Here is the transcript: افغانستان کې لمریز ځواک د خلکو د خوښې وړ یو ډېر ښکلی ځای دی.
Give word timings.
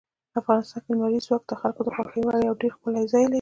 افغانستان 0.39 0.81
کې 0.85 0.91
لمریز 0.93 1.23
ځواک 1.27 1.43
د 1.47 1.51
خلکو 1.61 1.81
د 1.83 1.89
خوښې 1.95 2.21
وړ 2.23 2.35
یو 2.47 2.59
ډېر 2.61 2.71
ښکلی 2.75 3.03
ځای 3.11 3.25
دی. 3.25 3.29